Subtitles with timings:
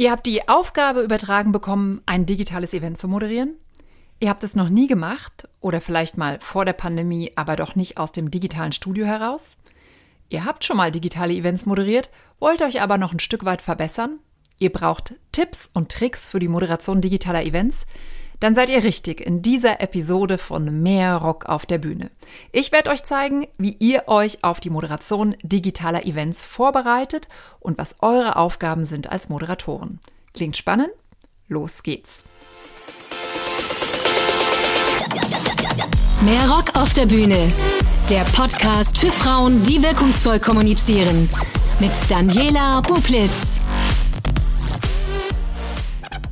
[0.00, 3.56] Ihr habt die Aufgabe übertragen bekommen, ein digitales Event zu moderieren.
[4.18, 7.98] Ihr habt es noch nie gemacht oder vielleicht mal vor der Pandemie, aber doch nicht
[7.98, 9.58] aus dem digitalen Studio heraus.
[10.30, 12.08] Ihr habt schon mal digitale Events moderiert,
[12.38, 14.20] wollt euch aber noch ein Stück weit verbessern.
[14.56, 17.86] Ihr braucht Tipps und Tricks für die Moderation digitaler Events
[18.40, 22.10] dann seid ihr richtig in dieser Episode von Mehr Rock auf der Bühne.
[22.52, 27.28] Ich werde euch zeigen, wie ihr euch auf die Moderation digitaler Events vorbereitet
[27.60, 30.00] und was eure Aufgaben sind als Moderatoren.
[30.32, 30.90] Klingt spannend?
[31.48, 32.24] Los geht's.
[36.22, 37.52] Mehr Rock auf der Bühne.
[38.08, 41.28] Der Podcast für Frauen, die wirkungsvoll kommunizieren.
[41.78, 43.60] Mit Daniela Bublitz.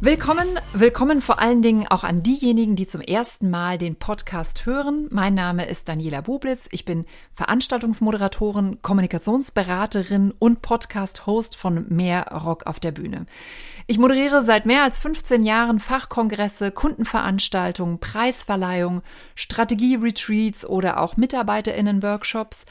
[0.00, 5.08] Willkommen, willkommen vor allen Dingen auch an diejenigen, die zum ersten Mal den Podcast hören.
[5.10, 6.68] Mein Name ist Daniela Bublitz.
[6.70, 13.26] Ich bin Veranstaltungsmoderatorin, Kommunikationsberaterin und Podcast-Host von Mehr Rock auf der Bühne.
[13.88, 19.02] Ich moderiere seit mehr als 15 Jahren Fachkongresse, Kundenveranstaltungen, Preisverleihungen,
[19.34, 22.66] Strategie-Retreats oder auch MitarbeiterInnen-Workshops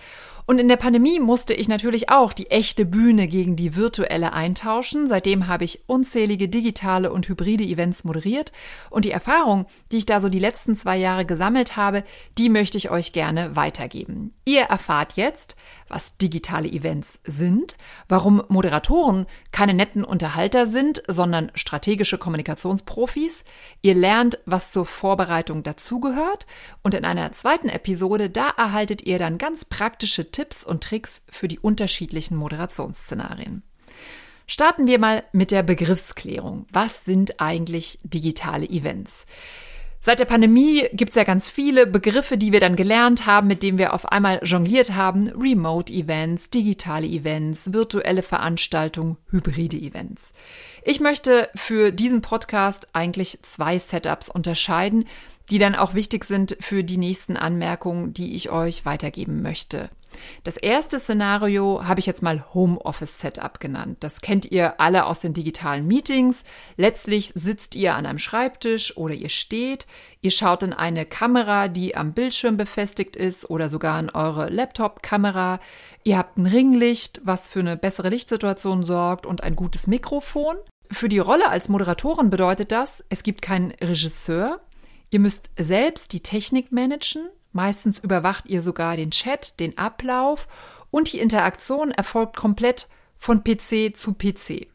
[0.49, 5.09] und in der Pandemie musste ich natürlich auch die echte Bühne gegen die virtuelle eintauschen.
[5.09, 8.53] Seitdem habe ich unzählige digitale und hybride Events moderiert.
[8.89, 12.05] Und die Erfahrung, die ich da so die letzten zwei Jahre gesammelt habe,
[12.37, 14.31] die möchte ich euch gerne weitergeben.
[14.45, 15.57] Ihr erfahrt jetzt,
[15.89, 17.75] was digitale Events sind,
[18.07, 23.43] warum Moderatoren keine netten Unterhalter sind, sondern strategische Kommunikationsprofis.
[23.81, 26.45] Ihr lernt, was zur Vorbereitung dazugehört.
[26.83, 31.47] Und in einer zweiten Episode, da erhaltet ihr dann ganz praktische Tipps und Tricks für
[31.47, 33.63] die unterschiedlichen Moderationsszenarien.
[34.45, 36.67] Starten wir mal mit der Begriffsklärung.
[36.71, 39.25] Was sind eigentlich digitale Events?
[39.99, 43.63] Seit der Pandemie gibt es ja ganz viele Begriffe, die wir dann gelernt haben, mit
[43.63, 45.29] denen wir auf einmal jongliert haben.
[45.29, 50.35] Remote-Events, digitale Events, virtuelle Veranstaltungen, hybride Events.
[50.83, 55.05] Ich möchte für diesen Podcast eigentlich zwei Setups unterscheiden,
[55.49, 59.89] die dann auch wichtig sind für die nächsten Anmerkungen, die ich euch weitergeben möchte.
[60.43, 63.97] Das erste Szenario habe ich jetzt mal Homeoffice Setup genannt.
[64.01, 66.43] Das kennt ihr alle aus den digitalen Meetings.
[66.75, 69.87] Letztlich sitzt ihr an einem Schreibtisch oder ihr steht.
[70.21, 75.59] Ihr schaut in eine Kamera, die am Bildschirm befestigt ist oder sogar in eure Laptop-Kamera.
[76.03, 80.55] Ihr habt ein Ringlicht, was für eine bessere Lichtsituation sorgt und ein gutes Mikrofon.
[80.89, 84.61] Für die Rolle als Moderatorin bedeutet das, es gibt keinen Regisseur,
[85.09, 87.29] Ihr müsst selbst die Technik managen.
[87.51, 90.47] Meistens überwacht ihr sogar den Chat, den Ablauf
[90.91, 94.67] und die Interaktion erfolgt komplett von PC zu PC.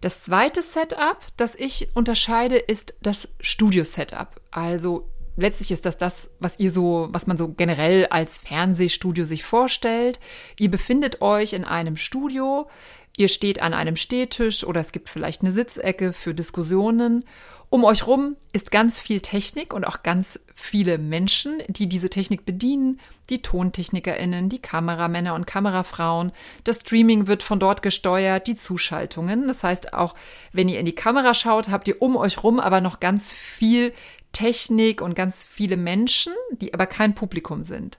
[0.00, 4.40] Das zweite Setup, das ich unterscheide, ist das Studio-Setup.
[4.50, 9.44] Also letztlich ist das das, was ihr so, was man so generell als Fernsehstudio sich
[9.44, 10.20] vorstellt.
[10.58, 12.68] Ihr befindet euch in einem Studio,
[13.16, 17.24] ihr steht an einem Stehtisch oder es gibt vielleicht eine Sitzecke für Diskussionen
[17.70, 22.46] um euch rum ist ganz viel Technik und auch ganz viele Menschen, die diese Technik
[22.46, 22.98] bedienen.
[23.28, 26.32] Die TontechnikerInnen, die Kameramänner und Kamerafrauen.
[26.64, 29.46] Das Streaming wird von dort gesteuert, die Zuschaltungen.
[29.46, 30.14] Das heißt, auch
[30.52, 33.92] wenn ihr in die Kamera schaut, habt ihr um euch rum aber noch ganz viel
[34.32, 37.98] Technik und ganz viele Menschen, die aber kein Publikum sind.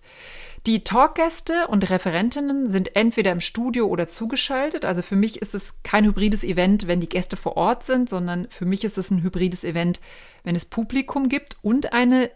[0.69, 4.85] Die Talkgäste und Referentinnen sind entweder im Studio oder zugeschaltet.
[4.85, 8.47] Also für mich ist es kein hybrides Event, wenn die Gäste vor Ort sind, sondern
[8.51, 9.99] für mich ist es ein hybrides Event,
[10.43, 12.29] wenn es Publikum gibt und eine,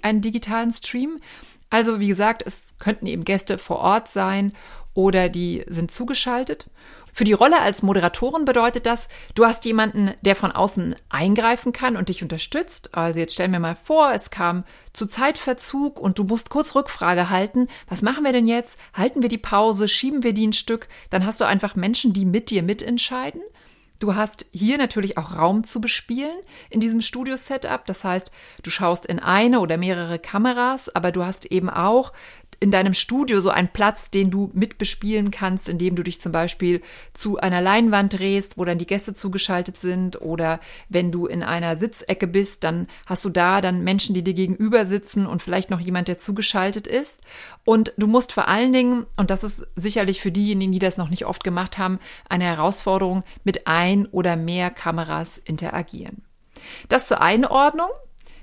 [0.00, 1.18] einen digitalen Stream.
[1.68, 4.54] Also wie gesagt, es könnten eben Gäste vor Ort sein
[4.94, 6.70] oder die sind zugeschaltet.
[7.16, 11.96] Für die Rolle als Moderatorin bedeutet das, du hast jemanden, der von außen eingreifen kann
[11.96, 12.96] und dich unterstützt.
[12.96, 17.30] Also jetzt stellen wir mal vor, es kam zu Zeitverzug und du musst kurz Rückfrage
[17.30, 17.68] halten.
[17.88, 18.80] Was machen wir denn jetzt?
[18.94, 19.86] Halten wir die Pause?
[19.86, 20.88] Schieben wir die ein Stück?
[21.10, 23.42] Dann hast du einfach Menschen, die mit dir mitentscheiden.
[24.00, 26.36] Du hast hier natürlich auch Raum zu bespielen
[26.68, 27.86] in diesem Studio-Setup.
[27.86, 28.32] Das heißt,
[28.62, 32.12] du schaust in eine oder mehrere Kameras, aber du hast eben auch
[32.60, 36.80] in deinem Studio so einen Platz, den du mitbespielen kannst, indem du dich zum Beispiel
[37.12, 41.76] zu einer Leinwand drehst, wo dann die Gäste zugeschaltet sind oder wenn du in einer
[41.76, 45.80] Sitzecke bist, dann hast du da dann Menschen, die dir gegenüber sitzen und vielleicht noch
[45.80, 47.20] jemand, der zugeschaltet ist.
[47.64, 51.10] Und du musst vor allen Dingen, und das ist sicherlich für diejenigen, die das noch
[51.10, 51.98] nicht oft gemacht haben,
[52.30, 56.22] eine Herausforderung, mit ein oder mehr Kameras interagieren.
[56.88, 57.88] Das zur Einordnung.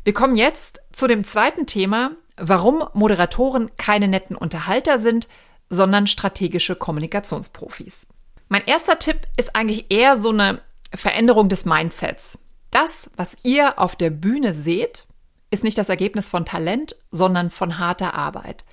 [0.04, 5.28] Wir kommen jetzt zu dem zweiten Thema, warum Moderatoren keine netten Unterhalter sind,
[5.70, 8.08] sondern strategische Kommunikationsprofis.
[8.50, 10.62] Mein erster Tipp ist eigentlich eher so eine
[10.94, 12.40] Veränderung des Mindsets.
[12.70, 15.06] Das, was ihr auf der Bühne seht,
[15.52, 18.66] ist nicht das Ergebnis von Talent, sondern von harter Arbeit.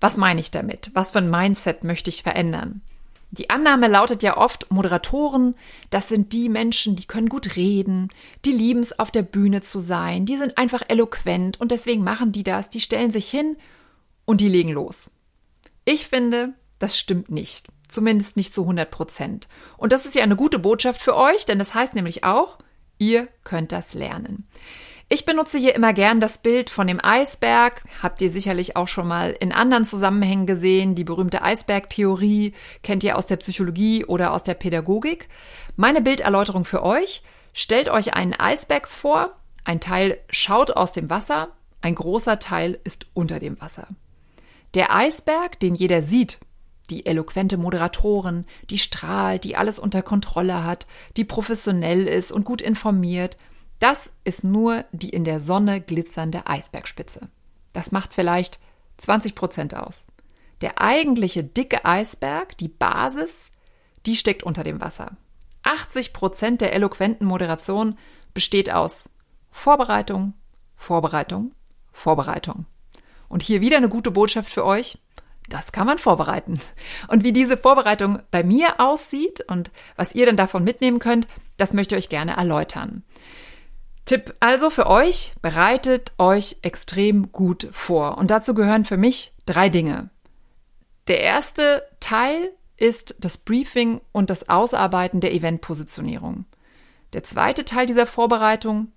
[0.00, 0.90] Was meine ich damit?
[0.94, 2.82] Was für ein Mindset möchte ich verändern?
[3.30, 5.54] Die Annahme lautet ja oft, Moderatoren,
[5.90, 8.08] das sind die Menschen, die können gut reden,
[8.44, 12.32] die lieben es, auf der Bühne zu sein, die sind einfach eloquent und deswegen machen
[12.32, 13.56] die das, die stellen sich hin
[14.24, 15.10] und die legen los.
[15.84, 17.68] Ich finde, das stimmt nicht.
[17.88, 19.48] Zumindest nicht zu 100 Prozent.
[19.78, 22.58] Und das ist ja eine gute Botschaft für euch, denn das heißt nämlich auch,
[22.98, 24.46] ihr könnt das lernen.
[25.10, 27.82] Ich benutze hier immer gern das Bild von dem Eisberg.
[28.02, 30.94] Habt ihr sicherlich auch schon mal in anderen Zusammenhängen gesehen.
[30.94, 32.52] Die berühmte Eisbergtheorie
[32.82, 35.30] kennt ihr aus der Psychologie oder aus der Pädagogik.
[35.76, 37.22] Meine Bilderläuterung für euch.
[37.54, 39.34] Stellt euch einen Eisberg vor.
[39.64, 41.48] Ein Teil schaut aus dem Wasser.
[41.80, 43.88] Ein großer Teil ist unter dem Wasser.
[44.74, 46.38] Der Eisberg, den jeder sieht,
[46.90, 52.60] die eloquente Moderatorin, die strahlt, die alles unter Kontrolle hat, die professionell ist und gut
[52.60, 53.38] informiert,
[53.78, 57.28] das ist nur die in der Sonne glitzernde Eisbergspitze.
[57.72, 58.58] Das macht vielleicht
[58.98, 60.06] 20 Prozent aus.
[60.60, 63.52] Der eigentliche dicke Eisberg, die Basis,
[64.06, 65.12] die steckt unter dem Wasser.
[65.62, 67.96] 80 Prozent der eloquenten Moderation
[68.34, 69.10] besteht aus
[69.50, 70.34] Vorbereitung,
[70.74, 71.52] Vorbereitung,
[71.92, 72.66] Vorbereitung.
[73.28, 74.98] Und hier wieder eine gute Botschaft für euch.
[75.48, 76.60] Das kann man vorbereiten.
[77.08, 81.26] Und wie diese Vorbereitung bei mir aussieht und was ihr dann davon mitnehmen könnt,
[81.56, 83.02] das möchte ich euch gerne erläutern.
[84.08, 88.16] Tipp also für euch, bereitet euch extrem gut vor.
[88.16, 90.08] Und dazu gehören für mich drei Dinge.
[91.08, 96.46] Der erste Teil ist das Briefing und das Ausarbeiten der Eventpositionierung.
[97.12, 98.92] Der zweite Teil dieser Vorbereitung,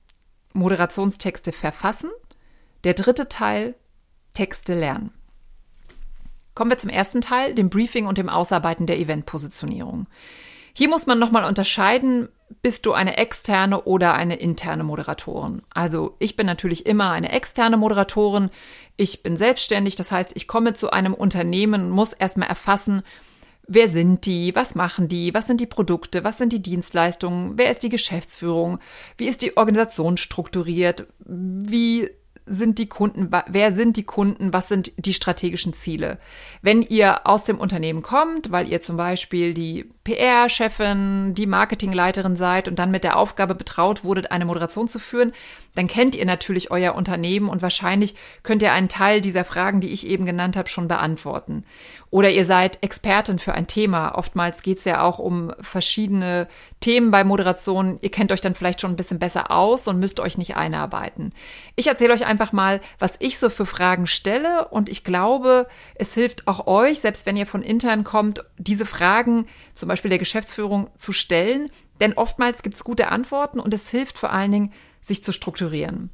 [0.53, 2.09] Moderationstexte verfassen.
[2.85, 3.75] Der dritte Teil,
[4.33, 5.11] Texte lernen.
[6.55, 10.07] Kommen wir zum ersten Teil, dem Briefing und dem Ausarbeiten der Eventpositionierung.
[10.71, 12.29] Hier muss man nochmal unterscheiden,
[12.61, 15.61] bist du eine externe oder eine interne Moderatorin.
[15.73, 18.49] Also ich bin natürlich immer eine externe Moderatorin.
[18.97, 23.03] Ich bin selbstständig, das heißt, ich komme zu einem Unternehmen muss erstmal erfassen,
[23.67, 27.71] wer sind die, was machen die, was sind die Produkte, was sind die Dienstleistungen, wer
[27.71, 28.79] ist die Geschäftsführung,
[29.17, 32.09] wie ist die Organisation strukturiert, wie
[32.51, 36.19] sind die Kunden, wer sind die Kunden, was sind die strategischen Ziele.
[36.61, 42.67] Wenn ihr aus dem Unternehmen kommt, weil ihr zum Beispiel die PR-Chefin, die Marketingleiterin seid
[42.67, 45.33] und dann mit der Aufgabe betraut wurdet, eine Moderation zu führen,
[45.75, 49.89] dann kennt ihr natürlich euer Unternehmen und wahrscheinlich könnt ihr einen Teil dieser Fragen, die
[49.89, 51.63] ich eben genannt habe, schon beantworten.
[52.09, 54.15] Oder ihr seid Expertin für ein Thema.
[54.15, 56.49] Oftmals geht es ja auch um verschiedene
[56.81, 57.99] Themen bei Moderation.
[58.01, 61.33] Ihr kennt euch dann vielleicht schon ein bisschen besser aus und müsst euch nicht einarbeiten.
[61.77, 66.13] Ich erzähle euch einfach mal, was ich so für Fragen stelle und ich glaube, es
[66.13, 70.89] hilft auch euch, selbst wenn ihr von intern kommt, diese Fragen zum Beispiel der Geschäftsführung
[70.97, 71.69] zu stellen.
[72.01, 76.09] Denn oftmals gibt es gute Antworten und es hilft vor allen Dingen, sich zu strukturieren.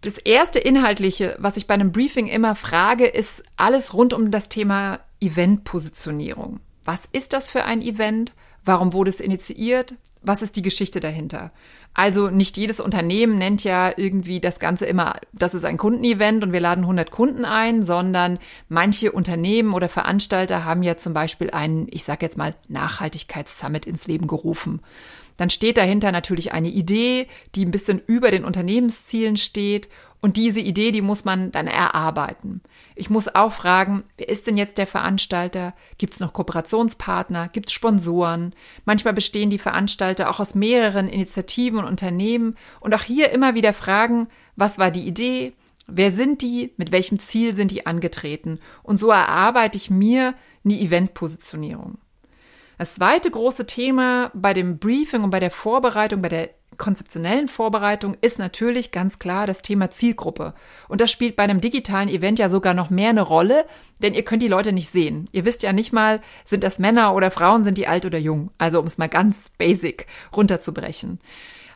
[0.00, 4.50] Das erste Inhaltliche, was ich bei einem Briefing immer frage, ist alles rund um das
[4.50, 6.60] Thema Eventpositionierung.
[6.84, 8.32] Was ist das für ein Event?
[8.64, 9.94] Warum wurde es initiiert?
[10.20, 11.52] Was ist die Geschichte dahinter?
[11.94, 16.52] Also nicht jedes Unternehmen nennt ja irgendwie das Ganze immer, das ist ein Kundenevent und
[16.52, 21.86] wir laden 100 Kunden ein, sondern manche Unternehmen oder Veranstalter haben ja zum Beispiel einen,
[21.90, 24.80] ich sage jetzt mal, Nachhaltigkeitssummit ins Leben gerufen
[25.36, 29.88] dann steht dahinter natürlich eine Idee, die ein bisschen über den Unternehmenszielen steht.
[30.24, 32.62] Und diese Idee, die muss man dann erarbeiten.
[32.94, 35.74] Ich muss auch fragen, wer ist denn jetzt der Veranstalter?
[35.98, 37.50] Gibt es noch Kooperationspartner?
[37.50, 38.54] Gibt es Sponsoren?
[38.86, 42.56] Manchmal bestehen die Veranstalter auch aus mehreren Initiativen und Unternehmen.
[42.80, 45.52] Und auch hier immer wieder fragen, was war die Idee?
[45.88, 46.72] Wer sind die?
[46.78, 48.60] Mit welchem Ziel sind die angetreten?
[48.82, 50.32] Und so erarbeite ich mir
[50.64, 51.98] eine Eventpositionierung.
[52.78, 58.16] Das zweite große Thema bei dem Briefing und bei der Vorbereitung, bei der konzeptionellen Vorbereitung
[58.20, 60.54] ist natürlich ganz klar das Thema Zielgruppe.
[60.88, 63.64] Und das spielt bei einem digitalen Event ja sogar noch mehr eine Rolle,
[64.00, 65.26] denn ihr könnt die Leute nicht sehen.
[65.32, 68.50] Ihr wisst ja nicht mal, sind das Männer oder Frauen, sind die alt oder jung.
[68.58, 71.20] Also um es mal ganz basic runterzubrechen.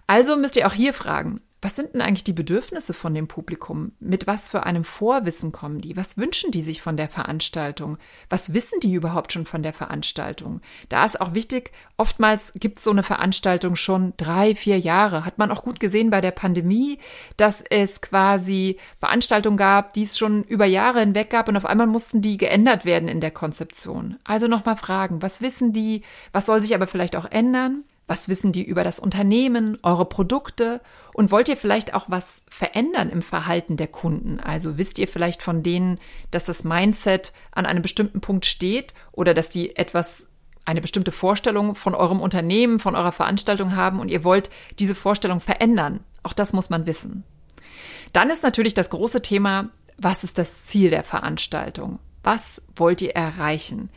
[0.06, 3.92] Also müsst ihr auch hier fragen, was sind denn eigentlich die Bedürfnisse von dem Publikum?
[3.98, 5.96] Mit was für einem Vorwissen kommen die?
[5.96, 7.98] Was wünschen die sich von der Veranstaltung?
[8.30, 10.60] Was wissen die überhaupt schon von der Veranstaltung?
[10.88, 15.24] Da ist auch wichtig, oftmals gibt es so eine Veranstaltung schon drei, vier Jahre.
[15.24, 16.98] Hat man auch gut gesehen bei der Pandemie,
[17.36, 21.88] dass es quasi Veranstaltungen gab, die es schon über Jahre hinweg gab und auf einmal
[21.88, 24.16] mussten die geändert werden in der Konzeption.
[24.22, 26.02] Also nochmal fragen, was wissen die?
[26.30, 27.82] Was soll sich aber vielleicht auch ändern?
[28.08, 30.80] Was wissen die über das Unternehmen, eure Produkte?
[31.18, 34.38] Und wollt ihr vielleicht auch was verändern im Verhalten der Kunden?
[34.38, 35.98] Also wisst ihr vielleicht von denen,
[36.30, 40.28] dass das Mindset an einem bestimmten Punkt steht oder dass die etwas
[40.64, 44.48] eine bestimmte Vorstellung von eurem Unternehmen, von eurer Veranstaltung haben und ihr wollt
[44.78, 46.04] diese Vorstellung verändern.
[46.22, 47.24] Auch das muss man wissen.
[48.12, 51.98] Dann ist natürlich das große Thema, was ist das Ziel der Veranstaltung?
[52.22, 53.90] Was wollt ihr erreichen?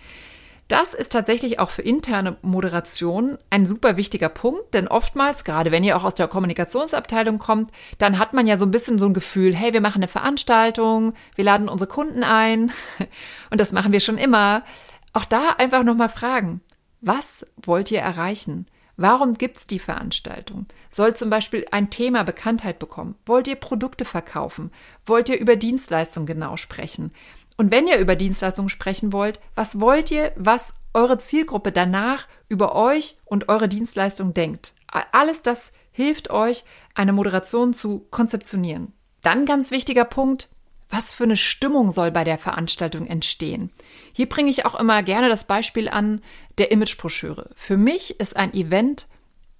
[0.71, 5.83] Das ist tatsächlich auch für interne Moderation ein super wichtiger Punkt, denn oftmals, gerade wenn
[5.83, 9.13] ihr auch aus der Kommunikationsabteilung kommt, dann hat man ja so ein bisschen so ein
[9.13, 12.71] Gefühl, hey, wir machen eine Veranstaltung, wir laden unsere Kunden ein
[13.49, 14.63] und das machen wir schon immer.
[15.11, 16.61] Auch da einfach nochmal fragen,
[17.01, 18.65] was wollt ihr erreichen?
[18.95, 20.67] Warum gibt's die Veranstaltung?
[20.89, 23.15] Soll zum Beispiel ein Thema Bekanntheit bekommen?
[23.25, 24.71] Wollt ihr Produkte verkaufen?
[25.05, 27.11] Wollt ihr über Dienstleistungen genau sprechen?
[27.57, 32.75] Und wenn ihr über Dienstleistungen sprechen wollt, was wollt ihr, was eure Zielgruppe danach über
[32.75, 34.73] euch und eure Dienstleistung denkt?
[34.87, 36.63] Alles das hilft euch,
[36.95, 38.93] eine Moderation zu konzeptionieren.
[39.21, 40.49] Dann ganz wichtiger Punkt,
[40.89, 43.71] was für eine Stimmung soll bei der Veranstaltung entstehen?
[44.11, 46.21] Hier bringe ich auch immer gerne das Beispiel an
[46.57, 47.49] der Imagebroschüre.
[47.55, 49.07] Für mich ist ein Event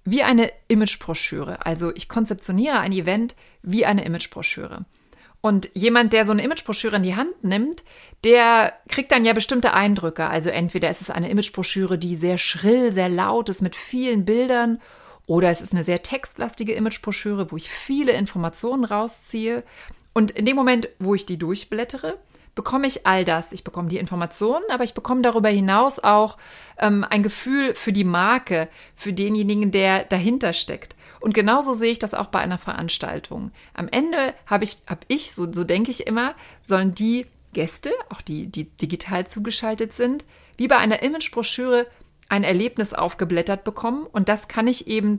[0.04, 1.64] wie eine Imagebroschüre.
[1.64, 4.84] Also ich konzeptioniere ein Event wie eine Imagebroschüre.
[5.42, 7.82] Und jemand, der so eine Imagebroschüre in die Hand nimmt,
[8.24, 10.30] der kriegt dann ja bestimmte Eindrücke.
[10.30, 14.80] Also entweder ist es eine Imagebroschüre, die sehr schrill, sehr laut ist mit vielen Bildern,
[15.26, 19.64] oder es ist eine sehr textlastige Imagebroschüre, wo ich viele Informationen rausziehe.
[20.12, 22.18] Und in dem Moment, wo ich die durchblättere,
[22.54, 23.52] bekomme ich all das.
[23.52, 26.36] Ich bekomme die Informationen, aber ich bekomme darüber hinaus auch
[26.78, 30.94] ähm, ein Gefühl für die Marke, für denjenigen, der dahinter steckt.
[31.22, 33.52] Und genauso sehe ich das auch bei einer Veranstaltung.
[33.74, 38.20] Am Ende habe ich, habe ich, so, so denke ich immer, sollen die Gäste, auch
[38.20, 40.24] die, die digital zugeschaltet sind,
[40.56, 41.86] wie bei einer Imagebroschüre
[42.28, 44.06] ein Erlebnis aufgeblättert bekommen.
[44.10, 45.18] Und das kann ich eben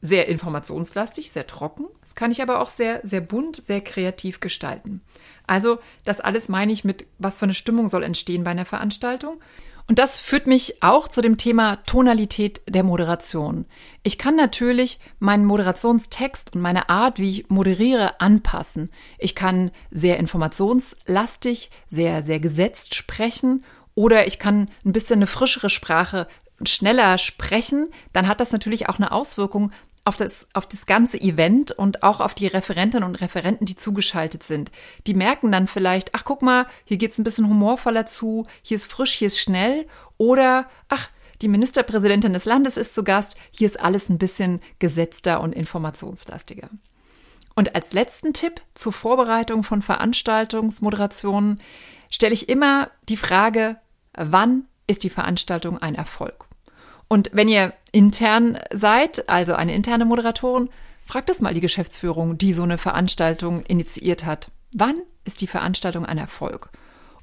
[0.00, 1.86] sehr informationslastig, sehr trocken.
[2.02, 5.02] Das kann ich aber auch sehr, sehr bunt, sehr kreativ gestalten.
[5.46, 9.40] Also, das alles meine ich mit, was für eine Stimmung soll entstehen bei einer Veranstaltung.
[9.86, 13.66] Und das führt mich auch zu dem Thema Tonalität der Moderation.
[14.02, 18.90] Ich kann natürlich meinen Moderationstext und meine Art, wie ich moderiere, anpassen.
[19.18, 23.62] Ich kann sehr informationslastig, sehr, sehr gesetzt sprechen
[23.94, 26.28] oder ich kann ein bisschen eine frischere Sprache
[26.62, 29.72] schneller sprechen, dann hat das natürlich auch eine Auswirkung
[30.04, 34.42] auf das, auf das ganze Event und auch auf die Referentinnen und Referenten, die zugeschaltet
[34.42, 34.70] sind.
[35.06, 38.90] Die merken dann vielleicht, ach guck mal, hier geht's ein bisschen humorvoller zu, hier ist
[38.90, 39.86] frisch, hier ist schnell
[40.18, 41.08] oder ach,
[41.40, 46.68] die Ministerpräsidentin des Landes ist zu Gast, hier ist alles ein bisschen gesetzter und informationslastiger.
[47.54, 51.60] Und als letzten Tipp zur Vorbereitung von Veranstaltungsmoderationen
[52.10, 53.76] stelle ich immer die Frage,
[54.14, 56.46] wann ist die Veranstaltung ein Erfolg?
[57.08, 60.68] Und wenn ihr intern seid, also eine interne Moderatorin,
[61.04, 64.50] fragt es mal die Geschäftsführung, die so eine Veranstaltung initiiert hat.
[64.72, 66.70] Wann ist die Veranstaltung ein Erfolg?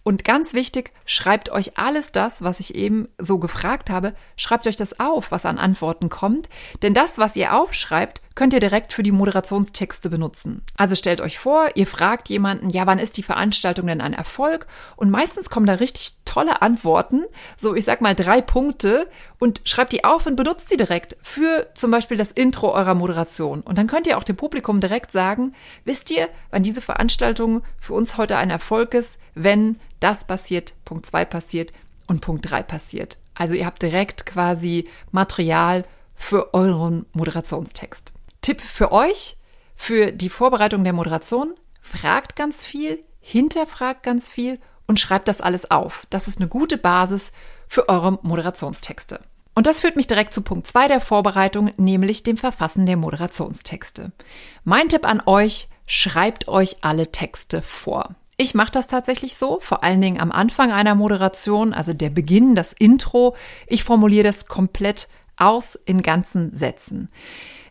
[0.03, 4.75] Und ganz wichtig, schreibt euch alles das, was ich eben so gefragt habe, schreibt euch
[4.75, 6.49] das auf, was an Antworten kommt.
[6.81, 10.63] Denn das, was ihr aufschreibt, könnt ihr direkt für die Moderationstexte benutzen.
[10.77, 14.67] Also stellt euch vor, ihr fragt jemanden, ja, wann ist die Veranstaltung denn ein Erfolg?
[14.95, 17.25] Und meistens kommen da richtig tolle Antworten,
[17.57, 19.07] so ich sag mal drei Punkte
[19.37, 23.61] und schreibt die auf und benutzt die direkt für zum Beispiel das Intro eurer Moderation.
[23.61, 27.93] Und dann könnt ihr auch dem Publikum direkt sagen, wisst ihr, wann diese Veranstaltung für
[27.93, 31.73] uns heute ein Erfolg ist, wenn das passiert, Punkt zwei passiert
[32.07, 33.17] und Punkt drei passiert.
[33.35, 35.83] Also ihr habt direkt quasi Material
[36.15, 38.13] für euren Moderationstext.
[38.41, 39.37] Tipp für euch,
[39.75, 44.57] für die Vorbereitung der Moderation, fragt ganz viel, hinterfragt ganz viel
[44.87, 46.05] und schreibt das alles auf.
[46.09, 47.31] Das ist eine gute Basis
[47.67, 49.21] für eure Moderationstexte.
[49.53, 54.11] Und das führt mich direkt zu Punkt 2 der Vorbereitung, nämlich dem Verfassen der Moderationstexte.
[54.63, 58.15] Mein Tipp an euch, schreibt euch alle Texte vor.
[58.37, 62.55] Ich mache das tatsächlich so, vor allen Dingen am Anfang einer Moderation, also der Beginn,
[62.55, 63.35] das Intro.
[63.67, 67.09] Ich formuliere das komplett aus in ganzen Sätzen.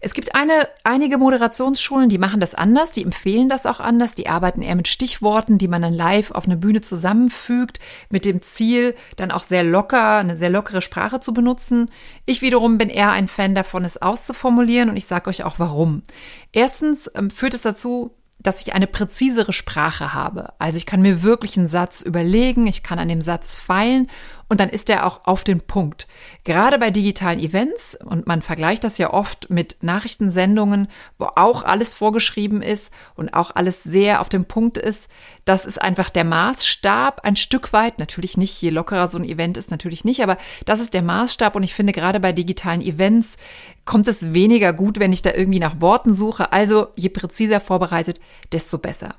[0.00, 4.28] Es gibt eine, einige Moderationsschulen, die machen das anders, die empfehlen das auch anders, die
[4.28, 7.78] arbeiten eher mit Stichworten, die man dann live auf eine Bühne zusammenfügt,
[8.10, 11.90] mit dem Ziel, dann auch sehr locker, eine sehr lockere Sprache zu benutzen.
[12.24, 16.02] Ich wiederum bin eher ein Fan davon, es auszuformulieren und ich sage euch auch warum.
[16.52, 20.54] Erstens ähm, führt es dazu, dass ich eine präzisere Sprache habe.
[20.58, 24.08] Also ich kann mir wirklich einen Satz überlegen, ich kann an dem Satz feilen
[24.50, 26.08] und dann ist er auch auf den Punkt.
[26.42, 30.88] Gerade bei digitalen Events, und man vergleicht das ja oft mit Nachrichtensendungen,
[31.18, 35.08] wo auch alles vorgeschrieben ist und auch alles sehr auf dem Punkt ist,
[35.44, 39.56] das ist einfach der Maßstab ein Stück weit, natürlich nicht, je lockerer so ein Event
[39.56, 43.36] ist, natürlich nicht, aber das ist der Maßstab und ich finde gerade bei digitalen Events
[43.84, 46.52] kommt es weniger gut, wenn ich da irgendwie nach Worten suche.
[46.52, 48.20] Also je präziser vorbereitet,
[48.52, 49.14] desto besser.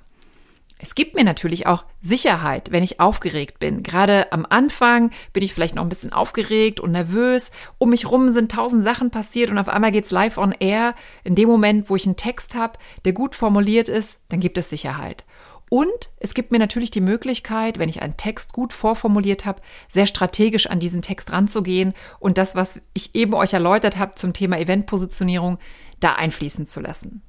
[0.84, 3.84] Es gibt mir natürlich auch Sicherheit, wenn ich aufgeregt bin.
[3.84, 7.52] Gerade am Anfang bin ich vielleicht noch ein bisschen aufgeregt und nervös.
[7.78, 10.96] Um mich rum sind tausend Sachen passiert und auf einmal geht's live on air.
[11.24, 14.72] In dem Moment, wo ich einen Text habe, der gut formuliert ist, dann gibt es
[14.72, 15.24] Sicherheit.
[15.70, 20.08] Und es gibt mir natürlich die Möglichkeit, wenn ich einen Text gut vorformuliert habe, sehr
[20.08, 24.60] strategisch an diesen Text ranzugehen und das, was ich eben euch erläutert habe zum Thema
[24.60, 25.60] Eventpositionierung,
[26.00, 27.22] da einfließen zu lassen.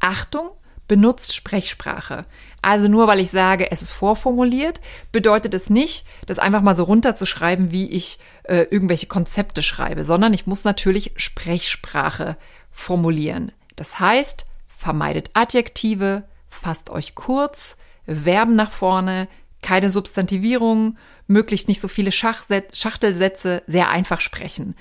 [0.00, 0.48] Achtung,
[0.88, 2.26] benutzt Sprechsprache.
[2.62, 4.80] Also nur weil ich sage, es ist vorformuliert,
[5.12, 10.32] bedeutet es nicht, das einfach mal so runterzuschreiben, wie ich äh, irgendwelche Konzepte schreibe, sondern
[10.32, 12.36] ich muss natürlich Sprechsprache
[12.70, 13.52] formulieren.
[13.76, 14.46] Das heißt,
[14.78, 17.76] vermeidet Adjektive, fasst euch kurz,
[18.06, 19.28] Verben nach vorne,
[19.62, 24.76] keine Substantivierung, möglichst nicht so viele Schachtelsätze, sehr einfach sprechen.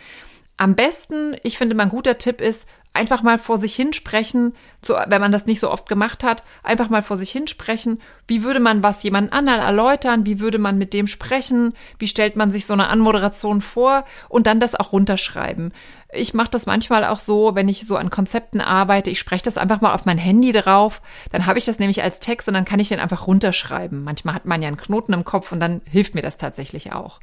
[0.58, 5.22] Am besten, ich finde, mein guter Tipp ist, einfach mal vor sich hinsprechen, zu, wenn
[5.22, 8.00] man das nicht so oft gemacht hat, einfach mal vor sich hinsprechen.
[8.28, 10.26] Wie würde man was jemand anderen erläutern?
[10.26, 11.74] Wie würde man mit dem sprechen?
[11.98, 14.06] Wie stellt man sich so eine Anmoderation vor?
[14.30, 15.74] Und dann das auch runterschreiben.
[16.16, 19.58] Ich mache das manchmal auch so, wenn ich so an Konzepten arbeite, ich spreche das
[19.58, 22.66] einfach mal auf mein Handy drauf, dann habe ich das nämlich als Text und dann
[22.66, 24.04] kann ich den einfach runterschreiben.
[24.04, 27.20] Manchmal hat man ja einen Knoten im Kopf und dann hilft mir das tatsächlich auch.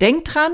[0.00, 0.52] Denkt dran,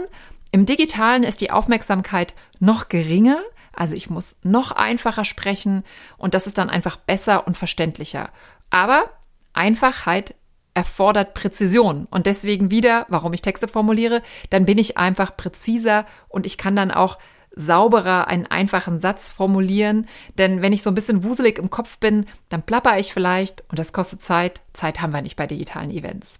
[0.57, 3.43] im digitalen ist die Aufmerksamkeit noch geringer,
[3.75, 5.85] also ich muss noch einfacher sprechen
[6.17, 8.31] und das ist dann einfach besser und verständlicher.
[8.71, 9.11] Aber
[9.53, 10.35] Einfachheit
[10.73, 12.07] erfordert Präzision.
[12.11, 16.75] Und deswegen wieder, warum ich Texte formuliere, dann bin ich einfach präziser und ich kann
[16.75, 17.19] dann auch
[17.55, 20.09] sauberer einen einfachen Satz formulieren.
[20.39, 23.79] Denn wenn ich so ein bisschen wuselig im Kopf bin, dann plapper ich vielleicht und
[23.79, 24.63] das kostet Zeit.
[24.73, 26.39] Zeit haben wir nicht bei digitalen Events.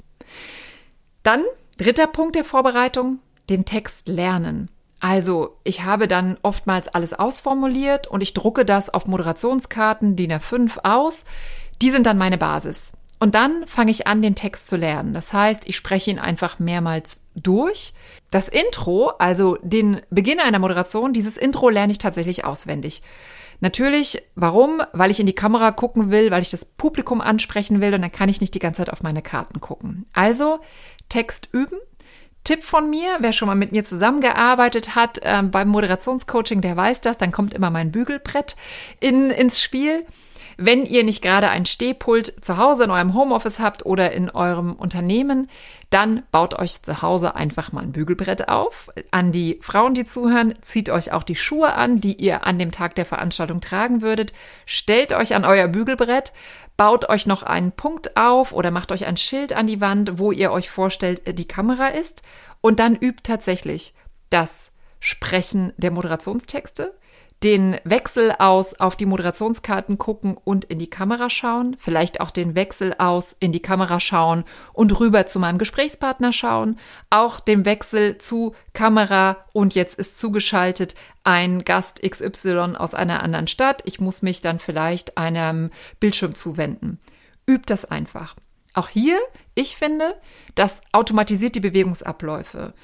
[1.23, 1.45] Dann
[1.77, 4.71] dritter Punkt der Vorbereitung, den Text lernen.
[5.01, 10.79] Also, ich habe dann oftmals alles ausformuliert und ich drucke das auf Moderationskarten DIN A5
[10.85, 11.25] aus.
[11.83, 12.93] Die sind dann meine Basis.
[13.19, 15.15] Und dann fange ich an, den Text zu lernen.
[15.15, 17.95] Das heißt, ich spreche ihn einfach mehrmals durch.
[18.31, 23.03] Das Intro, also den Beginn einer Moderation, dieses Intro lerne ich tatsächlich auswendig.
[23.61, 24.83] Natürlich, warum?
[24.93, 28.13] Weil ich in die Kamera gucken will, weil ich das Publikum ansprechen will und dann
[28.13, 30.05] kann ich nicht die ganze Zeit auf meine Karten gucken.
[30.13, 30.61] Also
[31.09, 31.79] Text üben,
[32.47, 37.01] Tipp von mir, wer schon mal mit mir zusammengearbeitet hat äh, beim Moderationscoaching, der weiß
[37.01, 38.55] das, dann kommt immer mein Bügelbrett
[39.01, 40.07] in, ins Spiel.
[40.59, 44.73] Wenn ihr nicht gerade ein Stehpult zu Hause in eurem Homeoffice habt oder in eurem
[44.73, 45.51] Unternehmen,
[45.91, 48.91] dann baut euch zu Hause einfach mal ein Bügelbrett auf.
[49.11, 52.71] An die Frauen, die zuhören, zieht euch auch die Schuhe an, die ihr an dem
[52.71, 54.33] Tag der Veranstaltung tragen würdet.
[54.65, 56.33] Stellt euch an euer Bügelbrett,
[56.79, 60.33] baut euch noch einen Punkt auf oder macht euch ein Schild an die Wand, wo
[60.33, 62.23] ihr euch vorstellt, äh, die Kamera ist.
[62.63, 63.95] Und dann übt tatsächlich
[64.31, 66.95] das Sprechen der Moderationstexte,
[67.43, 72.55] den Wechsel aus auf die Moderationskarten gucken und in die Kamera schauen, vielleicht auch den
[72.55, 76.79] Wechsel aus in die Kamera schauen und rüber zu meinem Gesprächspartner schauen,
[77.11, 80.95] auch den Wechsel zu Kamera und jetzt ist zugeschaltet
[81.25, 85.71] ein Gast XY aus einer anderen Stadt, ich muss mich dann vielleicht einem
[86.01, 87.01] Bildschirm zuwenden.
[87.47, 88.37] Übt das einfach.
[88.73, 89.19] Auch hier,
[89.55, 90.21] ich finde,
[90.55, 92.75] das automatisiert die Bewegungsabläufe.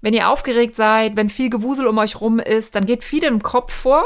[0.00, 3.42] Wenn ihr aufgeregt seid, wenn viel Gewusel um euch rum ist, dann geht viel im
[3.42, 4.04] Kopf vor.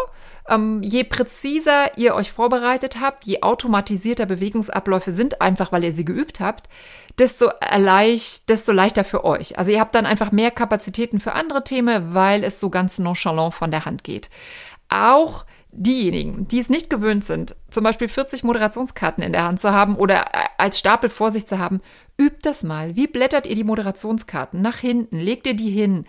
[0.49, 6.05] Ähm, je präziser ihr euch vorbereitet habt, je automatisierter Bewegungsabläufe sind, einfach weil ihr sie
[6.05, 6.69] geübt habt,
[7.19, 9.59] desto, leicht, desto leichter für euch.
[9.59, 13.55] Also ihr habt dann einfach mehr Kapazitäten für andere Themen, weil es so ganz nonchalant
[13.55, 14.31] von der Hand geht.
[14.89, 19.73] Auch diejenigen, die es nicht gewöhnt sind, zum Beispiel 40 Moderationskarten in der Hand zu
[19.73, 20.27] haben oder
[20.61, 21.81] als Stapel vor sich zu haben,
[22.19, 22.95] übt das mal.
[22.95, 24.61] Wie blättert ihr die Moderationskarten?
[24.61, 26.05] Nach hinten, legt ihr die hin?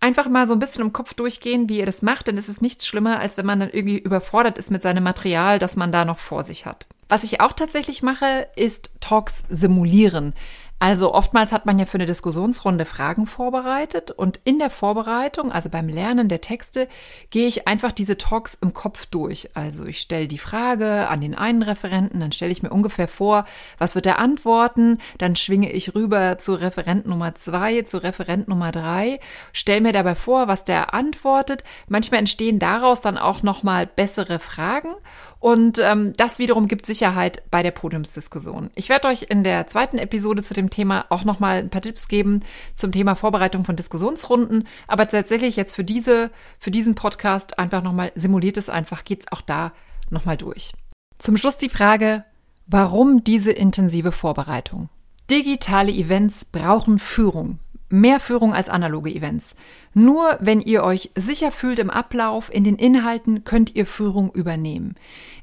[0.00, 2.62] Einfach mal so ein bisschen im Kopf durchgehen, wie ihr das macht, denn es ist
[2.62, 6.04] nichts schlimmer, als wenn man dann irgendwie überfordert ist mit seinem Material, das man da
[6.04, 6.86] noch vor sich hat.
[7.08, 10.34] Was ich auch tatsächlich mache, ist Talks simulieren.
[10.80, 15.70] Also oftmals hat man ja für eine Diskussionsrunde Fragen vorbereitet und in der Vorbereitung, also
[15.70, 16.86] beim Lernen der Texte,
[17.30, 19.50] gehe ich einfach diese Talks im Kopf durch.
[19.54, 23.44] Also ich stelle die Frage an den einen Referenten, dann stelle ich mir ungefähr vor,
[23.78, 28.70] was wird er antworten, dann schwinge ich rüber zu Referent Nummer zwei, zu Referent Nummer
[28.70, 29.18] drei,
[29.52, 31.64] stelle mir dabei vor, was der antwortet.
[31.88, 34.94] Manchmal entstehen daraus dann auch nochmal bessere Fragen
[35.40, 38.70] und ähm, das wiederum gibt Sicherheit bei der Podiumsdiskussion.
[38.74, 42.08] Ich werde euch in der zweiten Episode zu dem Thema auch nochmal ein paar Tipps
[42.08, 42.40] geben
[42.74, 44.66] zum Thema Vorbereitung von Diskussionsrunden.
[44.86, 49.40] Aber tatsächlich jetzt für diese, für diesen Podcast einfach nochmal simuliert es einfach, geht's auch
[49.40, 49.72] da
[50.10, 50.72] nochmal durch.
[51.18, 52.24] Zum Schluss die Frage,
[52.66, 54.88] warum diese intensive Vorbereitung?
[55.30, 57.58] Digitale Events brauchen Führung.
[57.90, 59.56] Mehr Führung als analoge Events.
[59.94, 64.94] Nur wenn ihr euch sicher fühlt im Ablauf, in den Inhalten, könnt ihr Führung übernehmen.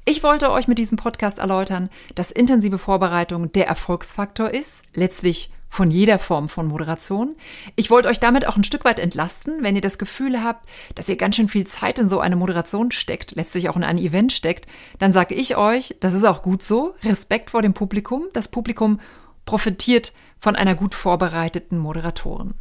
[0.06, 5.92] Ich wollte euch mit diesem Podcast erläutern, dass intensive Vorbereitung der Erfolgsfaktor ist, letztlich von
[5.92, 7.36] jeder Form von Moderation.
[7.76, 11.10] Ich wollte euch damit auch ein Stück weit entlasten, wenn ihr das Gefühl habt, dass
[11.10, 14.32] ihr ganz schön viel Zeit in so eine Moderation steckt, letztlich auch in ein Event
[14.32, 14.68] steckt,
[15.00, 16.96] dann sage ich euch, das ist auch gut so.
[17.04, 18.24] Respekt vor dem Publikum.
[18.32, 19.02] Das Publikum
[19.46, 22.54] profitiert von einer gut vorbereiteten Moderatorin.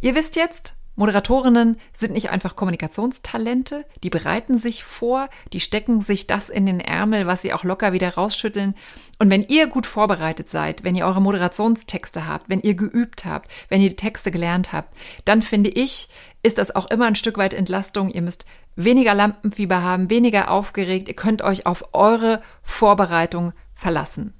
[0.00, 6.26] Ihr wisst jetzt, Moderatorinnen sind nicht einfach Kommunikationstalente, die bereiten sich vor, die stecken sich
[6.26, 8.74] das in den Ärmel, was sie auch locker wieder rausschütteln.
[9.18, 13.50] Und wenn ihr gut vorbereitet seid, wenn ihr eure Moderationstexte habt, wenn ihr geübt habt,
[13.70, 16.10] wenn ihr die Texte gelernt habt, dann finde ich,
[16.42, 18.10] ist das auch immer ein Stück weit Entlastung.
[18.10, 18.44] Ihr müsst
[18.76, 21.08] weniger Lampenfieber haben, weniger aufgeregt.
[21.08, 24.34] Ihr könnt euch auf eure Vorbereitung verlassen.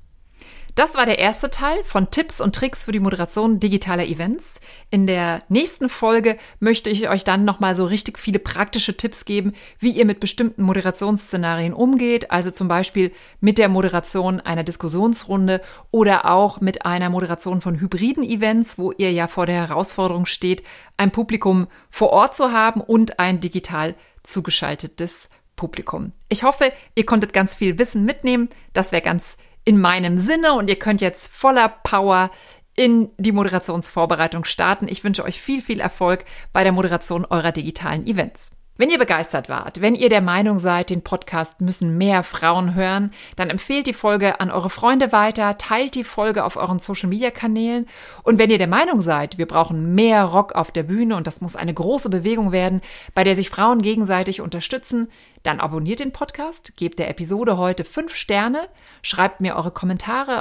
[0.80, 4.62] Das war der erste Teil von Tipps und Tricks für die Moderation digitaler Events.
[4.88, 9.52] In der nächsten Folge möchte ich euch dann nochmal so richtig viele praktische Tipps geben,
[9.78, 16.24] wie ihr mit bestimmten Moderationsszenarien umgeht, also zum Beispiel mit der Moderation einer Diskussionsrunde oder
[16.24, 20.62] auch mit einer Moderation von hybriden Events, wo ihr ja vor der Herausforderung steht,
[20.96, 26.12] ein Publikum vor Ort zu haben und ein digital zugeschaltetes Publikum.
[26.30, 28.48] Ich hoffe, ihr konntet ganz viel Wissen mitnehmen.
[28.72, 29.36] Das wäre ganz
[29.70, 32.32] in meinem Sinne und ihr könnt jetzt voller Power
[32.74, 34.88] in die Moderationsvorbereitung starten.
[34.88, 38.50] Ich wünsche euch viel, viel Erfolg bei der Moderation eurer digitalen Events.
[38.80, 43.12] Wenn ihr begeistert wart, wenn ihr der Meinung seid, den Podcast müssen mehr Frauen hören,
[43.36, 47.86] dann empfehlt die Folge an eure Freunde weiter, teilt die Folge auf euren Social-Media-Kanälen
[48.22, 51.42] und wenn ihr der Meinung seid, wir brauchen mehr Rock auf der Bühne und das
[51.42, 52.80] muss eine große Bewegung werden,
[53.14, 55.08] bei der sich Frauen gegenseitig unterstützen,
[55.42, 58.66] dann abonniert den Podcast, gebt der Episode heute fünf Sterne,
[59.02, 59.74] schreibt mir eure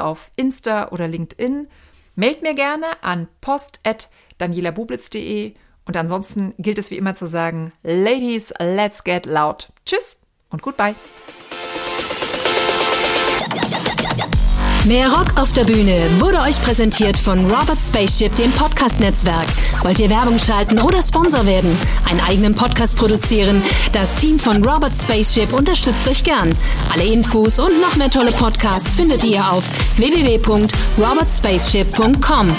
[0.02, 1.67] auf Insta oder LinkedIn,
[2.15, 5.56] meldet mir gerne an post.danielabublitz.de
[5.89, 9.69] und ansonsten gilt es wie immer zu sagen, Ladies, let's get loud.
[9.88, 10.19] Tschüss
[10.52, 10.93] und goodbye.
[14.86, 19.47] Mehr Rock auf der Bühne wurde euch präsentiert von Robert Spaceship, dem Podcast-Netzwerk.
[19.82, 21.75] Wollt ihr Werbung schalten oder Sponsor werden?
[22.08, 23.60] Einen eigenen Podcast produzieren?
[23.91, 26.56] Das Team von Robert Spaceship unterstützt euch gern.
[26.93, 32.56] Alle Infos und noch mehr tolle Podcasts findet ihr auf www.robertspaceship.com.